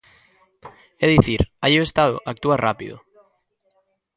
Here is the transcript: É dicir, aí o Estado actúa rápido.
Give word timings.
É 1.03 1.05
dicir, 1.15 1.41
aí 1.63 1.75
o 1.77 1.87
Estado 1.89 2.15
actúa 2.31 2.61
rápido. 2.65 2.95